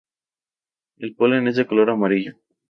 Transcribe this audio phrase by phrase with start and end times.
[0.97, 2.33] El polen es de color amarillo.